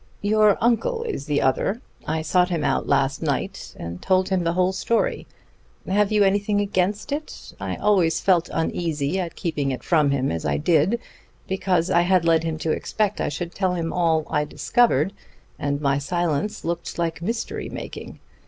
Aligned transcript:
"Your 0.23 0.57
uncle 0.61 1.03
is 1.03 1.27
the 1.27 1.43
other. 1.43 1.79
I 2.07 2.23
sought 2.23 2.49
him 2.49 2.63
out 2.63 2.87
last 2.87 3.21
night 3.21 3.75
and 3.77 4.01
told 4.01 4.29
him 4.29 4.43
the 4.43 4.53
whole 4.53 4.73
story. 4.73 5.27
Have 5.85 6.11
you 6.11 6.23
anything 6.23 6.59
against 6.59 7.11
it? 7.11 7.53
I 7.59 7.75
always 7.75 8.19
felt 8.19 8.49
uneasy 8.51 9.19
at 9.19 9.35
keeping 9.35 9.69
it 9.69 9.83
from 9.83 10.09
him 10.09 10.31
as 10.31 10.43
I 10.43 10.57
did, 10.57 10.99
because 11.47 11.91
I 11.91 12.01
had 12.01 12.25
led 12.25 12.43
him 12.43 12.57
to 12.65 12.71
expect 12.71 13.21
I 13.21 13.29
should 13.29 13.53
tell 13.53 13.75
him 13.75 13.93
all 13.93 14.25
I 14.27 14.43
discovered, 14.43 15.13
and 15.59 15.79
my 15.79 15.99
silence 15.99 16.65
looked 16.65 16.97
like 16.97 17.21
mystery 17.21 17.69
making. 17.69 18.19